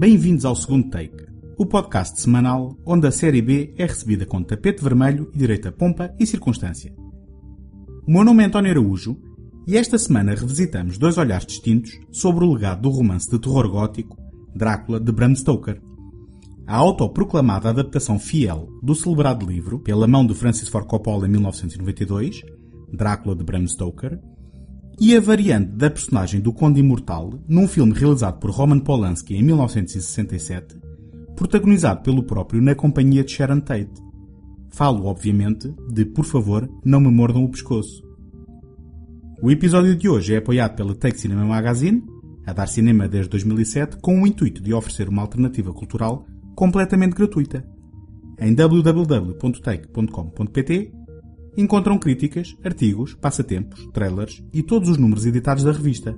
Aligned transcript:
Bem-vindos 0.00 0.46
ao 0.46 0.56
segundo 0.56 0.88
take, 0.88 1.26
o 1.58 1.66
podcast 1.66 2.18
semanal 2.22 2.74
onde 2.86 3.06
a 3.06 3.10
série 3.10 3.42
B 3.42 3.74
é 3.76 3.84
recebida 3.84 4.24
com 4.24 4.42
tapete 4.42 4.82
vermelho 4.82 5.30
e 5.34 5.36
direita 5.36 5.70
pompa 5.70 6.10
e 6.18 6.24
circunstância. 6.26 6.90
O 8.08 8.10
meu 8.10 8.24
nome 8.24 8.42
é 8.42 8.46
António 8.46 8.70
Araújo 8.70 9.20
e 9.66 9.76
esta 9.76 9.98
semana 9.98 10.34
revisitamos 10.34 10.96
dois 10.96 11.18
olhares 11.18 11.44
distintos 11.44 12.00
sobre 12.10 12.46
o 12.46 12.54
legado 12.54 12.80
do 12.80 12.88
romance 12.88 13.30
de 13.30 13.38
terror 13.38 13.68
gótico 13.68 14.16
Drácula 14.56 14.98
de 14.98 15.12
Bram 15.12 15.36
Stoker. 15.36 15.82
A 16.66 16.76
autoproclamada 16.76 17.68
adaptação 17.68 18.18
fiel 18.18 18.70
do 18.82 18.94
celebrado 18.94 19.44
livro, 19.44 19.80
pela 19.80 20.06
mão 20.06 20.26
de 20.26 20.32
Francis 20.32 20.70
Ford 20.70 20.86
Coppola 20.86 21.26
em 21.26 21.30
1992, 21.30 22.40
Drácula 22.90 23.36
de 23.36 23.44
Bram 23.44 23.66
Stoker, 23.66 24.18
e 25.00 25.16
a 25.16 25.20
variante 25.20 25.70
da 25.70 25.88
personagem 25.88 26.42
do 26.42 26.52
Conde 26.52 26.80
Imortal 26.80 27.32
num 27.48 27.66
filme 27.66 27.94
realizado 27.94 28.38
por 28.38 28.50
Roman 28.50 28.80
Polanski 28.80 29.34
em 29.34 29.42
1967, 29.42 30.76
protagonizado 31.34 32.02
pelo 32.02 32.22
próprio 32.22 32.60
na 32.60 32.74
companhia 32.74 33.24
de 33.24 33.32
Sharon 33.32 33.60
Tate. 33.60 33.94
Falo, 34.68 35.06
obviamente, 35.06 35.74
de 35.90 36.04
Por 36.04 36.26
favor, 36.26 36.68
não 36.84 37.00
me 37.00 37.10
mordam 37.10 37.42
o 37.42 37.50
pescoço. 37.50 38.06
O 39.42 39.50
episódio 39.50 39.96
de 39.96 40.06
hoje 40.06 40.34
é 40.34 40.36
apoiado 40.36 40.76
pela 40.76 40.94
Take 40.94 41.18
Cinema 41.18 41.46
Magazine, 41.46 42.04
a 42.46 42.52
dar 42.52 42.66
cinema 42.66 43.08
desde 43.08 43.30
2007, 43.30 43.96
com 44.02 44.22
o 44.22 44.26
intuito 44.26 44.62
de 44.62 44.74
oferecer 44.74 45.08
uma 45.08 45.22
alternativa 45.22 45.72
cultural 45.72 46.26
completamente 46.54 47.14
gratuita. 47.14 47.66
Em 48.38 48.54
www.take.com.pt 48.54 50.92
encontram 51.56 51.98
críticas, 51.98 52.56
artigos, 52.64 53.14
passatempos, 53.14 53.88
trailers 53.92 54.42
e 54.52 54.62
todos 54.62 54.88
os 54.88 54.98
números 54.98 55.26
editados 55.26 55.64
da 55.64 55.72
revista. 55.72 56.16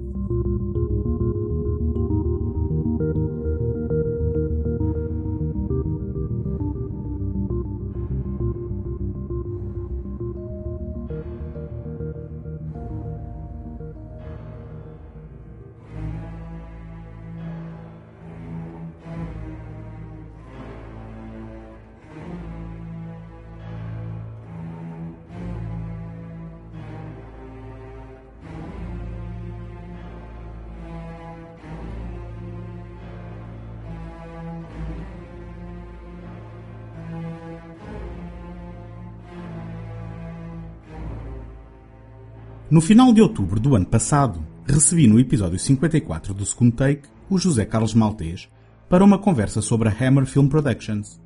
No 42.72 42.80
final 42.80 43.12
de 43.12 43.20
outubro 43.20 43.60
do 43.60 43.76
ano 43.76 43.84
passado, 43.84 44.42
recebi 44.66 45.06
no 45.06 45.20
episódio 45.20 45.58
54 45.58 46.32
do 46.32 46.46
segundo 46.46 46.74
take 46.74 47.06
o 47.28 47.36
José 47.36 47.66
Carlos 47.66 47.92
Maltês 47.92 48.48
para 48.88 49.04
uma 49.04 49.18
conversa 49.18 49.60
sobre 49.60 49.90
a 49.90 49.92
Hammer 49.92 50.24
Film 50.24 50.48
Productions. 50.48 51.20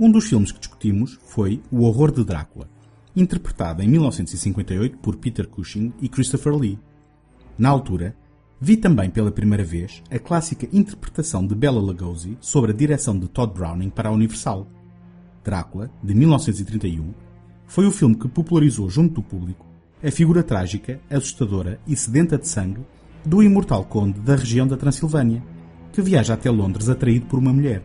Um 0.00 0.10
dos 0.10 0.24
filmes 0.24 0.50
que 0.50 0.58
discutimos 0.58 1.18
foi 1.26 1.60
O 1.70 1.82
Horror 1.82 2.10
de 2.10 2.24
Drácula, 2.24 2.70
interpretado 3.14 3.82
em 3.82 3.86
1958 3.86 4.96
por 4.96 5.16
Peter 5.16 5.46
Cushing 5.46 5.92
e 6.00 6.08
Christopher 6.08 6.54
Lee. 6.54 6.78
Na 7.58 7.68
altura, 7.68 8.16
vi 8.58 8.78
também 8.78 9.10
pela 9.10 9.30
primeira 9.30 9.64
vez 9.64 10.02
a 10.10 10.18
clássica 10.18 10.66
interpretação 10.72 11.46
de 11.46 11.54
Bela 11.54 11.82
Lugosi 11.82 12.38
sobre 12.40 12.72
a 12.72 12.74
direção 12.74 13.18
de 13.18 13.28
Todd 13.28 13.52
Browning 13.52 13.90
para 13.90 14.08
a 14.08 14.12
Universal. 14.12 14.66
Drácula, 15.44 15.90
de 16.02 16.14
1931, 16.14 17.12
foi 17.66 17.86
o 17.86 17.92
filme 17.92 18.14
que 18.14 18.26
popularizou 18.26 18.88
junto 18.88 19.16
do 19.16 19.22
público 19.22 19.70
a 20.02 20.10
figura 20.10 20.42
trágica, 20.42 21.00
assustadora 21.08 21.78
e 21.86 21.94
sedenta 21.96 22.36
de 22.36 22.48
sangue 22.48 22.80
do 23.24 23.42
imortal 23.42 23.84
conde 23.84 24.18
da 24.18 24.34
região 24.34 24.66
da 24.66 24.76
Transilvânia, 24.76 25.42
que 25.92 26.02
viaja 26.02 26.34
até 26.34 26.50
Londres 26.50 26.88
atraído 26.88 27.26
por 27.26 27.38
uma 27.38 27.52
mulher. 27.52 27.82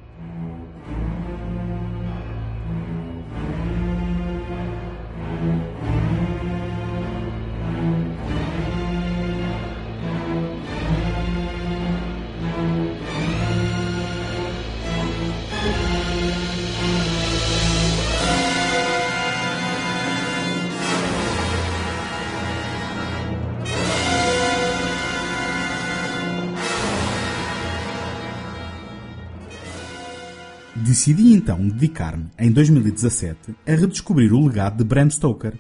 Decidi 30.98 31.32
então 31.32 31.60
dedicar-me, 31.60 32.26
em 32.40 32.52
2017, 32.52 33.54
a 33.68 33.72
redescobrir 33.72 34.34
o 34.34 34.48
legado 34.48 34.80
de 34.80 34.84
Bram 34.84 35.08
Stoker. 35.12 35.54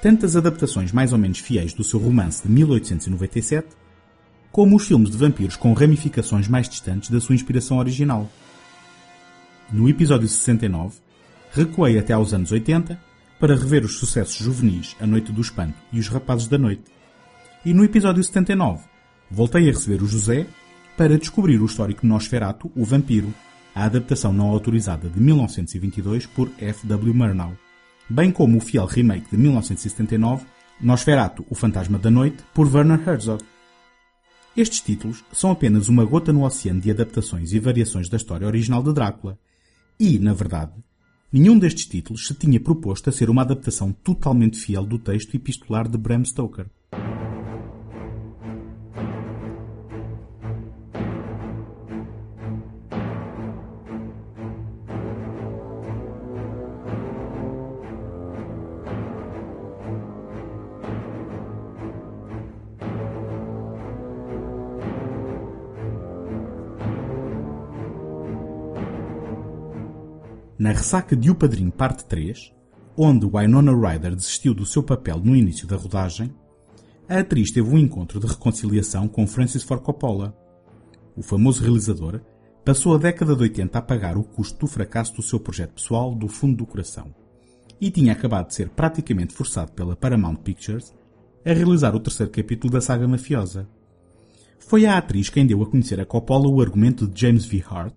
Tantas 0.00 0.36
adaptações 0.36 0.90
mais 0.90 1.12
ou 1.12 1.18
menos 1.18 1.38
fiéis 1.38 1.74
do 1.74 1.84
seu 1.84 2.00
romance 2.00 2.42
de 2.42 2.48
1897, 2.50 3.68
como 4.50 4.74
os 4.74 4.86
filmes 4.86 5.10
de 5.10 5.18
vampiros 5.18 5.54
com 5.54 5.74
ramificações 5.74 6.48
mais 6.48 6.66
distantes 6.66 7.10
da 7.10 7.20
sua 7.20 7.34
inspiração 7.34 7.76
original. 7.76 8.26
No 9.70 9.86
episódio 9.86 10.26
69, 10.26 10.96
recuei 11.52 11.98
até 11.98 12.14
aos 12.14 12.32
anos 12.32 12.50
80 12.50 12.98
para 13.38 13.54
rever 13.54 13.84
os 13.84 13.98
sucessos 13.98 14.38
juvenis 14.38 14.96
A 14.98 15.06
Noite 15.06 15.30
do 15.30 15.42
Espanto 15.42 15.76
e 15.92 16.00
Os 16.00 16.08
Rapazes 16.08 16.48
da 16.48 16.56
Noite. 16.56 16.84
E 17.66 17.74
no 17.74 17.84
episódio 17.84 18.24
79, 18.24 18.82
voltei 19.30 19.68
a 19.68 19.72
receber 19.72 20.02
o 20.02 20.08
José 20.08 20.46
para 20.96 21.18
descobrir 21.18 21.60
o 21.60 21.66
histórico 21.66 22.06
Nosferato, 22.06 22.72
o 22.74 22.82
vampiro, 22.82 23.34
a 23.78 23.84
adaptação 23.84 24.32
não 24.32 24.48
autorizada 24.48 25.08
de 25.08 25.20
1922 25.20 26.26
por 26.26 26.50
F. 26.58 26.84
W. 26.84 27.14
Murnau, 27.14 27.56
bem 28.10 28.32
como 28.32 28.58
o 28.58 28.60
fiel 28.60 28.86
remake 28.86 29.30
de 29.30 29.36
1979, 29.36 30.44
Nosferatu, 30.80 31.46
o 31.48 31.54
Fantasma 31.54 31.96
da 31.96 32.10
Noite, 32.10 32.38
por 32.52 32.66
Werner 32.66 33.00
Herzog. 33.08 33.40
Estes 34.56 34.80
títulos 34.80 35.24
são 35.32 35.52
apenas 35.52 35.88
uma 35.88 36.04
gota 36.04 36.32
no 36.32 36.44
oceano 36.44 36.80
de 36.80 36.90
adaptações 36.90 37.52
e 37.52 37.60
variações 37.60 38.08
da 38.08 38.16
história 38.16 38.48
original 38.48 38.82
de 38.82 38.92
Drácula, 38.92 39.38
e, 40.00 40.18
na 40.18 40.34
verdade, 40.34 40.72
nenhum 41.32 41.56
destes 41.56 41.86
títulos 41.86 42.26
se 42.26 42.34
tinha 42.34 42.58
proposto 42.58 43.08
a 43.08 43.12
ser 43.12 43.30
uma 43.30 43.42
adaptação 43.42 43.92
totalmente 43.92 44.58
fiel 44.58 44.84
do 44.84 44.98
texto 44.98 45.36
epistolar 45.36 45.88
de 45.88 45.96
Bram 45.96 46.24
Stoker. 46.24 46.66
Na 70.58 70.72
ressaca 70.72 71.14
de 71.14 71.30
O 71.30 71.36
Padrinho 71.36 71.70
Parte 71.70 72.04
3, 72.06 72.52
onde 72.96 73.28
Winona 73.28 73.70
Ryder 73.70 74.16
desistiu 74.16 74.52
do 74.52 74.66
seu 74.66 74.82
papel 74.82 75.20
no 75.20 75.36
início 75.36 75.68
da 75.68 75.76
rodagem, 75.76 76.34
a 77.08 77.20
atriz 77.20 77.52
teve 77.52 77.68
um 77.70 77.78
encontro 77.78 78.18
de 78.18 78.26
reconciliação 78.26 79.06
com 79.06 79.24
Francis 79.24 79.62
Ford 79.62 79.80
Coppola. 79.80 80.36
O 81.14 81.22
famoso 81.22 81.62
realizador 81.62 82.20
passou 82.64 82.96
a 82.96 82.98
década 82.98 83.36
de 83.36 83.42
80 83.42 83.78
a 83.78 83.82
pagar 83.82 84.18
o 84.18 84.24
custo 84.24 84.58
do 84.58 84.66
fracasso 84.66 85.14
do 85.14 85.22
seu 85.22 85.38
projeto 85.38 85.74
pessoal 85.74 86.12
do 86.12 86.26
fundo 86.26 86.56
do 86.56 86.66
coração 86.66 87.14
e 87.80 87.88
tinha 87.88 88.12
acabado 88.12 88.48
de 88.48 88.54
ser 88.54 88.68
praticamente 88.70 89.34
forçado 89.34 89.70
pela 89.70 89.94
Paramount 89.94 90.38
Pictures 90.38 90.92
a 91.46 91.52
realizar 91.52 91.94
o 91.94 92.00
terceiro 92.00 92.32
capítulo 92.32 92.72
da 92.72 92.80
saga 92.80 93.06
mafiosa. 93.06 93.68
Foi 94.58 94.86
a 94.86 94.98
atriz 94.98 95.30
quem 95.30 95.46
deu 95.46 95.62
a 95.62 95.66
conhecer 95.66 96.00
a 96.00 96.04
Coppola 96.04 96.48
o 96.48 96.60
argumento 96.60 97.06
de 97.06 97.20
James 97.20 97.46
V. 97.46 97.64
Hart 97.70 97.94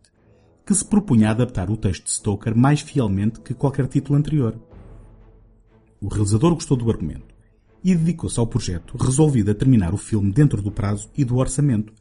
que 0.65 0.73
se 0.73 0.85
propunha 0.85 1.29
a 1.29 1.31
adaptar 1.31 1.69
o 1.69 1.77
texto 1.77 2.05
de 2.05 2.11
Stoker 2.11 2.55
mais 2.55 2.81
fielmente 2.81 3.39
que 3.41 3.53
qualquer 3.53 3.87
título 3.87 4.17
anterior. 4.17 4.55
O 5.99 6.07
realizador 6.07 6.53
gostou 6.53 6.77
do 6.77 6.89
argumento 6.89 7.33
e 7.83 7.95
dedicou-se 7.95 8.39
ao 8.39 8.47
projeto, 8.47 8.97
resolvido 8.97 9.51
a 9.51 9.55
terminar 9.55 9.93
o 9.93 9.97
filme 9.97 10.31
dentro 10.31 10.61
do 10.61 10.71
prazo 10.71 11.09
e 11.17 11.25
do 11.25 11.37
orçamento, 11.37 11.93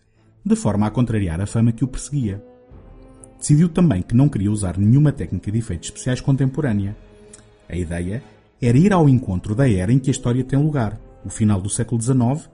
de 0.44 0.56
forma 0.56 0.86
a 0.86 0.90
contrariar 0.90 1.40
a 1.40 1.46
fama 1.46 1.72
que 1.72 1.84
o 1.84 1.88
perseguia. 1.88 2.42
Decidiu 3.38 3.68
também 3.68 4.02
que 4.02 4.14
não 4.14 4.28
queria 4.28 4.50
usar 4.50 4.76
nenhuma 4.76 5.12
técnica 5.12 5.50
de 5.50 5.58
efeitos 5.58 5.88
especiais 5.88 6.20
contemporânea. 6.20 6.96
A 7.68 7.76
ideia 7.76 8.22
era 8.60 8.76
ir 8.76 8.92
ao 8.92 9.08
encontro 9.08 9.54
da 9.54 9.68
era 9.70 9.92
em 9.92 9.98
que 9.98 10.10
a 10.10 10.12
história 10.12 10.44
tem 10.44 10.58
lugar, 10.58 11.00
o 11.24 11.30
final 11.30 11.60
do 11.60 11.70
século 11.70 12.00
XIX, 12.00 12.48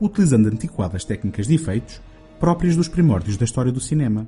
utilizando 0.00 0.48
antiquadas 0.48 1.04
técnicas 1.04 1.46
de 1.46 1.54
efeitos 1.54 2.00
próprias 2.38 2.74
dos 2.74 2.88
primórdios 2.88 3.36
da 3.36 3.44
história 3.44 3.70
do 3.70 3.80
cinema. 3.80 4.26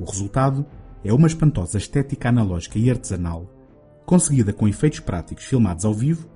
O 0.00 0.04
resultado 0.04 0.64
é 1.04 1.12
uma 1.12 1.26
espantosa 1.26 1.76
estética 1.76 2.30
analógica 2.30 2.78
e 2.78 2.90
artesanal, 2.90 3.46
conseguida 4.06 4.50
com 4.50 4.66
efeitos 4.66 4.98
práticos 4.98 5.44
filmados 5.44 5.84
ao 5.84 5.92
vivo, 5.92 6.26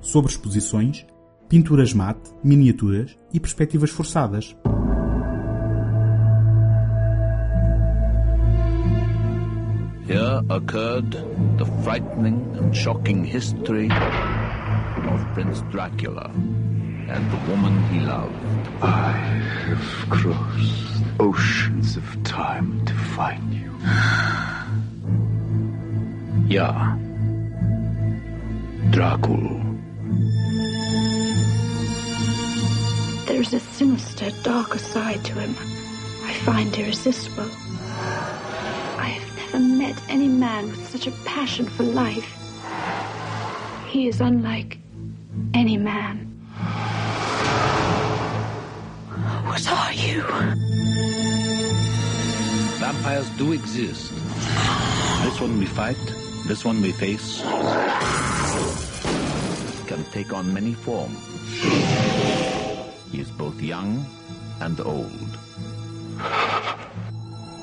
sobre 0.00 0.30
exposições, 0.30 1.04
pinturas 1.48 1.92
mate, 1.92 2.30
miniaturas 2.44 3.18
e 3.32 3.40
perspectivas 3.40 3.90
forçadas. 3.90 4.56
Here 10.06 10.40
occurred 10.48 11.10
the 11.58 11.64
frightening 11.82 12.40
and 12.56 12.72
shocking 12.72 13.24
history 13.24 13.88
of 15.12 15.34
Prince 15.34 15.60
Dracula 15.72 16.30
and 17.08 17.30
the 17.30 17.50
woman 17.50 17.82
he 17.84 18.00
loved. 18.00 18.34
I 18.82 19.12
have 19.12 20.10
crossed 20.10 21.02
oceans 21.18 21.96
of 21.96 22.22
time 22.24 22.84
to 22.84 22.94
find 22.94 23.52
you. 23.52 23.74
yeah. 26.48 26.96
Dracul. 28.90 29.64
There's 33.26 33.52
a 33.52 33.60
sinister, 33.60 34.30
darker 34.42 34.78
side 34.78 35.24
to 35.24 35.34
him 35.34 35.54
I 36.28 36.34
find 36.34 36.76
irresistible. 36.76 37.48
I 38.98 39.18
have 39.18 39.36
never 39.36 39.60
met 39.60 39.98
any 40.10 40.28
man 40.28 40.68
with 40.68 40.86
such 40.88 41.06
a 41.06 41.10
passion 41.24 41.66
for 41.66 41.84
life. 41.84 42.30
He 43.86 44.08
is 44.08 44.20
unlike 44.20 44.78
any 45.54 45.78
man. 45.78 46.27
What 49.58 49.72
are 49.72 49.92
you? 49.92 50.22
Vampires 52.78 53.28
do 53.30 53.50
exist. 53.50 54.12
This 55.24 55.40
one 55.40 55.58
we 55.58 55.66
fight, 55.66 55.98
this 56.46 56.64
one 56.64 56.80
we 56.80 56.92
face. 56.92 57.42
Can 59.88 60.04
take 60.12 60.32
on 60.32 60.54
many 60.54 60.74
forms. 60.74 61.18
He 63.10 63.18
is 63.18 63.32
both 63.32 63.60
young 63.60 64.06
and 64.60 64.78
old. 64.80 65.36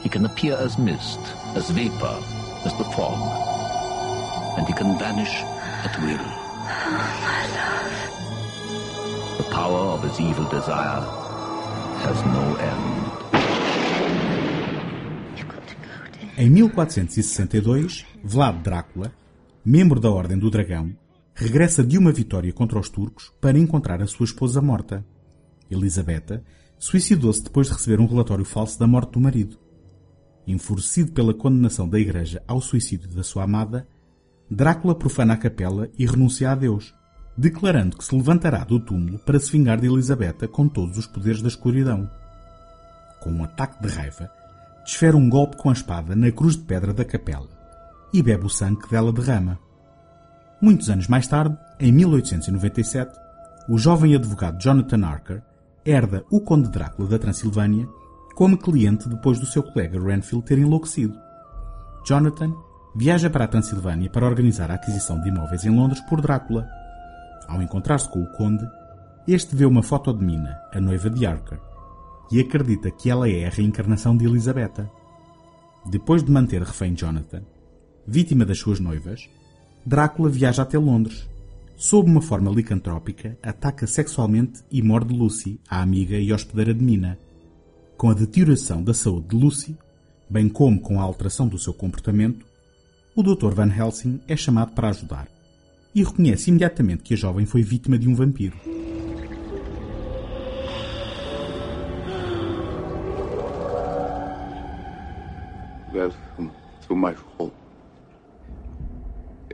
He 0.02 0.10
can 0.10 0.26
appear 0.26 0.58
as 0.58 0.78
mist, 0.78 1.22
as 1.56 1.70
vapor, 1.70 2.22
as 2.66 2.74
the 2.78 2.84
fog. 2.92 3.22
And 4.58 4.68
he 4.68 4.74
can 4.74 5.00
vanish 5.00 5.34
at 5.86 5.98
will. 6.02 6.20
Oh, 6.20 6.92
my 7.24 7.48
love. 7.56 9.38
The 9.38 9.44
power 9.56 9.80
of 9.96 10.04
his 10.04 10.20
evil 10.20 10.44
desire 10.50 11.25
Em 16.38 16.50
1462, 16.50 18.06
Vlad 18.24 18.62
Drácula, 18.62 19.12
membro 19.64 20.00
da 20.00 20.12
Ordem 20.12 20.38
do 20.38 20.52
Dragão, 20.52 20.96
regressa 21.34 21.84
de 21.84 21.98
uma 21.98 22.12
vitória 22.12 22.52
contra 22.52 22.78
os 22.78 22.90
turcos 22.90 23.32
para 23.40 23.58
encontrar 23.58 24.02
a 24.02 24.08
sua 24.08 24.26
esposa 24.26 24.62
morta. 24.62 25.06
Elisabetta 25.72 26.44
suicidou-se 26.78 27.44
depois 27.44 27.68
de 27.68 27.74
receber 27.74 28.00
um 28.00 28.06
relatório 28.06 28.46
falso 28.46 28.78
da 28.78 28.86
morte 28.86 29.14
do 29.14 29.22
marido. 29.22 29.58
Enfurecido 30.46 31.14
pela 31.14 31.34
condenação 31.34 31.88
da 31.88 32.00
Igreja 32.00 32.44
ao 32.48 32.62
suicídio 32.62 33.10
da 33.10 33.24
sua 33.24 33.44
amada, 33.44 33.88
Drácula 34.52 34.94
profana 34.94 35.34
a 35.34 35.38
capela 35.38 35.90
e 35.98 36.06
renuncia 36.06 36.52
a 36.52 36.56
Deus, 36.56 36.94
declarando 37.38 37.98
que 37.98 38.04
se 38.04 38.16
levantará 38.16 38.64
do 38.64 38.80
túmulo 38.80 39.20
para 39.20 39.40
se 39.40 39.52
vingar 39.52 39.80
de 39.80 39.88
Elisabetta 39.88 40.48
com 40.48 40.68
todos 40.68 40.98
os 40.98 41.08
poderes 41.08 41.42
da 41.42 41.48
escuridão. 41.48 42.10
Com 43.20 43.32
um 43.32 43.44
ataque 43.44 43.82
de 43.82 43.94
raiva, 43.94 44.30
desfere 44.84 45.16
um 45.16 45.30
golpe 45.30 45.58
com 45.58 45.70
a 45.70 45.74
espada 45.74 46.16
na 46.16 46.32
cruz 46.32 46.56
de 46.56 46.64
pedra 46.64 46.94
da 46.94 47.04
capela 47.04 47.50
e 48.14 48.22
bebe 48.22 48.46
o 48.46 48.50
sangue 48.50 48.82
que 48.82 48.90
dela 48.90 49.12
derrama. 49.12 49.60
Muitos 50.62 50.90
anos 50.90 51.08
mais 51.08 51.28
tarde, 51.28 51.58
em 51.80 51.92
1897, 51.92 53.12
o 53.68 53.78
jovem 53.78 54.16
advogado 54.16 54.62
Jonathan 54.62 55.06
Archer 55.06 55.44
herda 55.86 56.24
o 56.32 56.40
Conde 56.40 56.70
Drácula 56.70 57.10
da 57.10 57.20
Transilvânia 57.20 57.88
como 58.36 58.58
cliente 58.58 59.08
depois 59.08 59.40
do 59.40 59.46
seu 59.46 59.64
colega 59.64 60.00
Renfield 60.00 60.46
ter 60.46 60.58
enlouquecido. 60.58 61.18
Jonathan 62.06 62.54
viaja 62.96 63.30
para 63.30 63.46
a 63.46 63.48
Transilvânia 63.48 64.10
para 64.10 64.26
organizar 64.26 64.72
a 64.72 64.76
aquisição 64.76 65.20
de 65.22 65.30
imóveis 65.30 65.66
em 65.66 65.70
Londres 65.70 66.02
por 66.02 66.22
Drácula. 66.22 66.68
Ao 67.48 67.62
encontrar-se 67.62 68.10
com 68.10 68.22
o 68.22 68.32
Conde, 68.34 68.66
este 69.28 69.56
vê 69.56 69.66
uma 69.66 69.84
foto 69.84 70.14
de 70.14 70.24
Mina, 70.24 70.60
a 70.74 70.80
noiva 70.80 71.10
de 71.10 71.26
Archer, 71.26 71.60
e 72.32 72.40
acredita 72.40 72.92
que 72.92 73.10
ela 73.10 73.30
é 73.30 73.46
a 73.46 73.50
reencarnação 73.50 74.16
de 74.16 74.26
Elisabetta. 74.26 74.90
Depois 75.86 76.24
de 76.24 76.32
manter 76.32 76.62
refém 76.62 76.96
Jonathan, 76.96 77.44
vítima 78.08 78.46
das 78.46 78.60
suas 78.60 78.80
noivas, 78.80 79.30
Drácula 79.86 80.30
viaja 80.30 80.64
até 80.64 80.78
Londres. 80.78 81.30
Sob 81.76 82.10
uma 82.10 82.22
forma 82.22 82.50
licantrópica, 82.50 83.38
ataca 83.44 83.86
sexualmente 83.86 84.64
e 84.72 84.82
morde 84.82 85.14
Lucy, 85.14 85.60
a 85.70 85.82
amiga 85.82 86.18
e 86.18 86.34
hospedeira 86.34 86.74
de 86.74 86.84
Mina. 86.84 87.20
Com 87.98 88.10
a 88.10 88.14
deterioração 88.14 88.84
da 88.84 88.94
saúde 88.94 89.28
de 89.28 89.36
Lucy, 89.36 89.78
bem 90.30 90.50
como 90.50 90.80
com 90.80 91.00
a 91.00 91.04
alteração 91.04 91.48
do 91.48 91.60
seu 91.60 91.74
comportamento, 91.74 92.46
o 93.16 93.22
Dr. 93.22 93.54
Van 93.54 93.72
Helsing 93.72 94.20
é 94.28 94.36
chamado 94.36 94.72
para 94.72 94.90
ajudar 94.90 95.35
e 95.96 96.04
reconhece 96.04 96.50
imediatamente 96.50 97.04
que 97.04 97.14
a 97.14 97.18
jovem 97.18 97.46
foi 97.46 97.64
vítima 97.64 97.98
de 97.98 98.10
um 98.10 98.14
vampiro. 98.14 98.58
Welcome 105.94 106.52
to 106.86 106.96
my 106.98 107.16
home. 107.38 107.54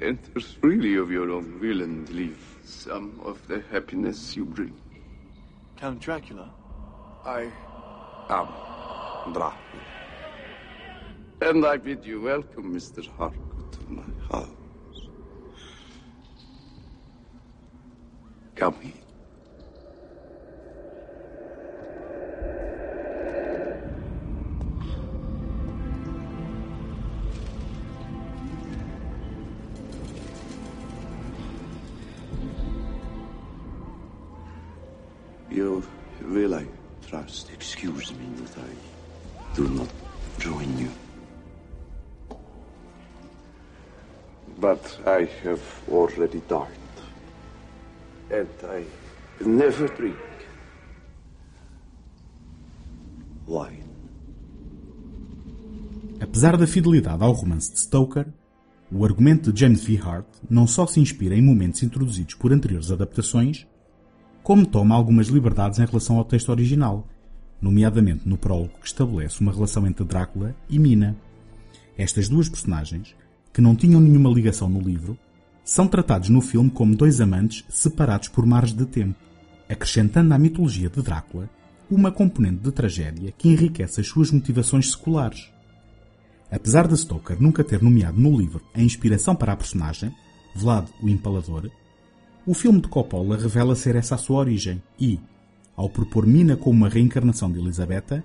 Enter 0.01 0.41
freely 0.41 0.97
of 0.97 1.13
your 1.13 1.29
own 1.29 1.59
will 1.59 1.83
and 1.83 2.09
leave 2.09 2.39
some 2.63 3.11
of 3.23 3.39
the 3.47 3.63
happiness 3.71 4.35
you 4.35 4.43
bring. 4.43 4.73
Count 5.77 5.99
Dracula. 5.99 6.51
I 7.23 7.51
am 8.29 8.47
Dracula. 9.31 9.53
And 11.43 11.63
I 11.63 11.77
bid 11.77 12.03
you 12.03 12.21
welcome, 12.21 12.73
Mr. 12.73 13.07
Harcourt, 13.17 13.50
You 35.49 35.83
will, 36.21 36.53
I 36.53 36.67
trust, 37.07 37.51
excuse 37.51 38.13
me 38.13 38.27
that 38.43 38.57
I 38.59 38.75
do 39.55 39.67
not 39.69 39.89
join 40.37 40.77
you. 40.77 40.91
But 44.59 44.99
I 45.07 45.27
have 45.43 45.63
already 45.89 46.41
dined. 46.41 46.80
And 48.33 48.47
I 48.63 48.85
never 49.45 49.89
drink 49.97 50.15
wine. 53.45 53.83
Apesar 56.21 56.55
da 56.55 56.65
fidelidade 56.65 57.21
ao 57.21 57.33
romance 57.33 57.73
de 57.73 57.79
Stoker, 57.79 58.27
o 58.89 59.03
argumento 59.03 59.51
de 59.51 59.59
James 59.59 59.83
V. 59.83 59.99
Hart 60.01 60.25
não 60.49 60.65
só 60.65 60.87
se 60.87 61.01
inspira 61.01 61.35
em 61.35 61.41
momentos 61.41 61.83
introduzidos 61.83 62.35
por 62.35 62.53
anteriores 62.53 62.89
adaptações, 62.89 63.67
como 64.41 64.65
toma 64.65 64.95
algumas 64.95 65.27
liberdades 65.27 65.79
em 65.79 65.85
relação 65.85 66.17
ao 66.17 66.23
texto 66.23 66.49
original, 66.49 67.05
nomeadamente 67.61 68.29
no 68.29 68.37
prólogo 68.37 68.79
que 68.79 68.87
estabelece 68.87 69.41
uma 69.41 69.51
relação 69.51 69.85
entre 69.85 70.05
Drácula 70.05 70.55
e 70.69 70.79
Mina. 70.79 71.17
Estas 71.97 72.29
duas 72.29 72.47
personagens, 72.47 73.13
que 73.51 73.59
não 73.59 73.75
tinham 73.75 73.99
nenhuma 73.99 74.29
ligação 74.29 74.69
no 74.69 74.79
livro, 74.79 75.17
são 75.63 75.87
tratados 75.87 76.29
no 76.29 76.41
filme 76.41 76.69
como 76.69 76.95
dois 76.95 77.21
amantes 77.21 77.63
separados 77.69 78.27
por 78.27 78.45
mares 78.45 78.73
de 78.73 78.85
tempo, 78.85 79.19
acrescentando 79.69 80.33
à 80.33 80.37
mitologia 80.37 80.89
de 80.89 81.01
Drácula 81.01 81.49
uma 81.89 82.11
componente 82.11 82.63
de 82.63 82.71
tragédia 82.71 83.33
que 83.37 83.49
enriquece 83.49 84.01
as 84.01 84.07
suas 84.07 84.31
motivações 84.31 84.91
seculares. 84.91 85.51
Apesar 86.49 86.87
de 86.87 86.97
Stoker 86.97 87.41
nunca 87.41 87.63
ter 87.63 87.81
nomeado 87.81 88.19
no 88.19 88.37
livro 88.37 88.61
a 88.73 88.81
inspiração 88.81 89.35
para 89.35 89.53
a 89.53 89.57
personagem, 89.57 90.13
Vlad 90.55 90.87
o 91.01 91.07
Empalador, 91.07 91.69
o 92.45 92.53
filme 92.53 92.81
de 92.81 92.87
Coppola 92.87 93.37
revela 93.37 93.75
ser 93.75 93.95
essa 93.95 94.15
a 94.15 94.17
sua 94.17 94.39
origem 94.39 94.81
e, 94.99 95.19
ao 95.75 95.89
propor 95.89 96.25
Mina 96.25 96.57
como 96.57 96.77
uma 96.77 96.89
reencarnação 96.89 97.51
de 97.51 97.59
Elisabetta, 97.59 98.23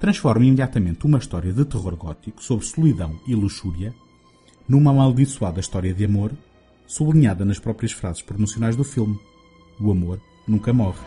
transforma 0.00 0.44
imediatamente 0.44 1.06
uma 1.06 1.18
história 1.18 1.52
de 1.52 1.64
terror 1.64 1.96
gótico 1.96 2.42
sobre 2.42 2.66
solidão 2.66 3.18
e 3.26 3.34
luxúria 3.34 3.94
numa 4.68 4.90
amaldiçoada 4.90 5.60
história 5.60 5.92
de 5.92 6.04
amor, 6.04 6.32
sublinhada 6.86 7.44
nas 7.44 7.58
próprias 7.58 7.92
frases 7.92 8.22
promocionais 8.22 8.76
do 8.76 8.84
filme. 8.84 9.18
O 9.80 9.90
amor 9.90 10.20
nunca 10.46 10.72
morre. 10.72 11.00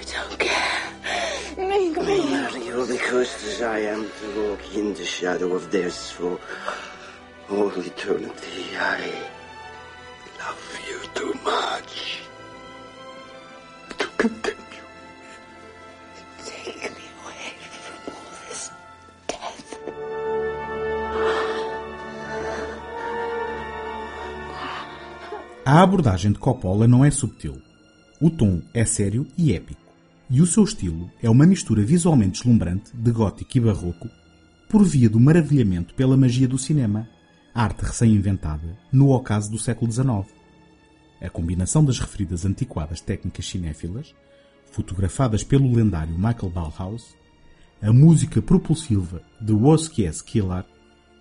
I 0.00 0.04
don't 0.04 0.38
care. 0.38 0.86
Make 1.58 1.96
me. 2.06 2.34
Are 2.34 2.58
you 2.58 2.98
cursed 2.98 3.44
as 3.44 3.60
I 3.60 3.80
am 3.80 4.08
to 4.18 4.26
walk 4.40 4.74
in 4.74 4.94
the 4.94 5.04
shadow 5.04 5.54
of 5.54 5.70
death 5.70 6.12
for 6.12 6.40
all 7.50 7.70
eternity? 7.78 8.76
I 8.78 9.12
love 10.38 10.80
you 10.88 10.98
too 11.14 11.34
much 11.44 12.22
to 13.98 14.06
continue. 14.16 14.86
Take 16.46 16.82
me 16.96 17.04
away 17.20 17.46
from 17.84 18.14
all 18.14 18.30
this 18.48 18.70
death. 19.26 19.68
A 25.66 25.82
abordagem 25.82 26.32
de 26.32 26.38
Coppola 26.38 26.88
não 26.88 27.04
é 27.04 27.10
subtil. 27.10 27.60
O 28.18 28.30
tom 28.30 28.62
é 28.72 28.84
sério 28.86 29.26
e 29.36 29.52
épico. 29.54 29.89
E 30.32 30.40
o 30.40 30.46
seu 30.46 30.62
estilo 30.62 31.10
é 31.20 31.28
uma 31.28 31.44
mistura 31.44 31.82
visualmente 31.82 32.38
deslumbrante 32.38 32.96
de 32.96 33.10
gótico 33.10 33.50
e 33.58 33.60
barroco 33.60 34.08
por 34.68 34.84
via 34.84 35.10
do 35.10 35.18
maravilhamento 35.18 35.92
pela 35.92 36.16
magia 36.16 36.46
do 36.46 36.56
cinema, 36.56 37.08
arte 37.52 37.84
recém-inventada 37.84 38.78
no 38.92 39.10
ocaso 39.10 39.50
do 39.50 39.58
século 39.58 39.90
XIX. 39.90 40.32
A 41.20 41.28
combinação 41.28 41.84
das 41.84 41.98
referidas 41.98 42.46
antiquadas 42.46 43.00
técnicas 43.00 43.44
cinéfilas, 43.44 44.14
fotografadas 44.70 45.42
pelo 45.42 45.74
lendário 45.74 46.14
Michael 46.14 46.52
Ballhaus, 46.54 47.16
a 47.82 47.92
música 47.92 48.40
propulsiva 48.40 49.20
de 49.40 49.52
Wozkies 49.52 50.22
Killar, 50.22 50.64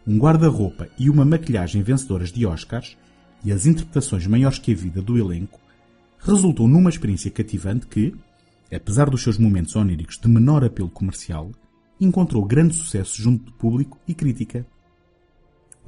um 0.06 0.20
guarda-roupa 0.20 0.88
e 1.00 1.10
uma 1.10 1.26
maquilhagem 1.26 1.82
vencedoras 1.82 2.32
de 2.32 2.46
Oscars 2.46 2.96
e 3.44 3.52
as 3.52 3.66
interpretações 3.66 4.28
maiores 4.28 4.60
que 4.60 4.72
a 4.72 4.76
vida 4.76 5.02
do 5.02 5.18
elenco 5.18 5.60
resultam 6.20 6.68
numa 6.68 6.92
experiência 6.92 7.32
cativante 7.32 7.88
que, 7.88 8.14
apesar 8.76 9.10
dos 9.10 9.24
seus 9.24 9.38
momentos 9.38 9.76
oníricos 9.76 10.18
de 10.18 10.28
menor 10.28 10.64
apelo 10.64 10.90
comercial, 10.90 11.52
encontrou 12.00 12.46
grande 12.46 12.76
sucesso 12.76 13.22
junto 13.22 13.46
do 13.46 13.52
público 13.54 13.98
e 14.08 14.14
crítica. 14.14 14.66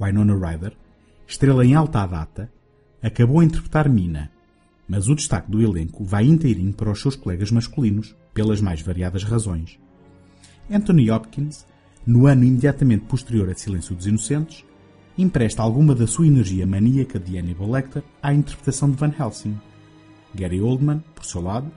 Winona 0.00 0.34
Ryder, 0.34 0.76
estrela 1.26 1.64
em 1.64 1.74
alta 1.74 2.06
data, 2.06 2.50
acabou 3.02 3.40
a 3.40 3.44
interpretar 3.44 3.88
Mina, 3.88 4.30
mas 4.88 5.08
o 5.08 5.14
destaque 5.14 5.50
do 5.50 5.62
elenco 5.62 6.04
vai 6.04 6.24
inteirinho 6.24 6.72
para 6.72 6.90
os 6.90 7.00
seus 7.00 7.16
colegas 7.16 7.50
masculinos, 7.50 8.14
pelas 8.34 8.60
mais 8.60 8.82
variadas 8.82 9.24
razões. 9.24 9.78
Anthony 10.70 11.10
Hopkins, 11.10 11.66
no 12.06 12.26
ano 12.26 12.44
imediatamente 12.44 13.04
posterior 13.04 13.48
a 13.48 13.54
Silêncio 13.54 13.94
dos 13.94 14.06
Inocentes, 14.06 14.64
empresta 15.16 15.62
alguma 15.62 15.94
da 15.94 16.06
sua 16.06 16.26
energia 16.26 16.66
maníaca 16.66 17.18
de 17.18 17.38
Hannibal 17.38 17.70
Lecter 17.70 18.02
à 18.22 18.32
interpretação 18.32 18.90
de 18.90 18.96
Van 18.96 19.12
Helsing. 19.18 19.58
Gary 20.34 20.60
Oldman, 20.60 21.04
por 21.14 21.24
seu 21.24 21.42
lado, 21.42 21.70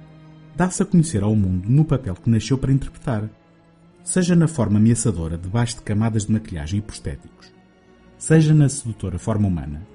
dá-se 0.55 0.81
a 0.81 0.85
conhecer 0.85 1.23
ao 1.23 1.35
mundo 1.35 1.69
no 1.69 1.83
papel 1.83 2.15
que 2.15 2.29
nasceu 2.29 2.57
para 2.57 2.71
interpretar, 2.71 3.29
seja 4.03 4.35
na 4.35 4.47
forma 4.47 4.77
ameaçadora 4.77 5.37
debaixo 5.37 5.75
de 5.75 5.81
camadas 5.81 6.25
de 6.25 6.31
maquilhagem 6.31 6.79
e 6.79 6.81
prostéticos, 6.81 7.51
seja 8.17 8.53
na 8.53 8.69
sedutora 8.69 9.19
forma 9.19 9.47
humana. 9.47 9.85